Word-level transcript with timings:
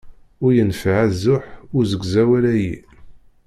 Ur 0.43 0.51
yenfiɛ 0.57 0.97
azuḥ 1.05 1.43
usegzawal-ayi. 1.77 2.73